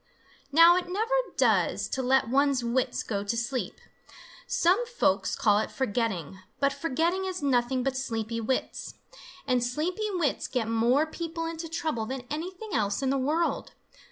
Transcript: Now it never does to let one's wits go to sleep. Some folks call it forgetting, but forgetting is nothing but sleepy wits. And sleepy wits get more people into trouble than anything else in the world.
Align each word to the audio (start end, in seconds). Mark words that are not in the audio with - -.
Now 0.51 0.77
it 0.77 0.89
never 0.89 1.13
does 1.37 1.87
to 1.89 2.01
let 2.01 2.27
one's 2.27 2.63
wits 2.63 3.03
go 3.03 3.23
to 3.23 3.37
sleep. 3.37 3.79
Some 4.47 4.83
folks 4.87 5.35
call 5.35 5.59
it 5.59 5.69
forgetting, 5.69 6.39
but 6.59 6.73
forgetting 6.73 7.25
is 7.25 7.43
nothing 7.43 7.83
but 7.83 7.95
sleepy 7.95 8.41
wits. 8.41 8.95
And 9.45 9.63
sleepy 9.63 10.09
wits 10.11 10.47
get 10.47 10.67
more 10.67 11.05
people 11.05 11.45
into 11.45 11.69
trouble 11.69 12.07
than 12.07 12.25
anything 12.31 12.71
else 12.73 13.03
in 13.03 13.11
the 13.11 13.17
world. 13.19 13.73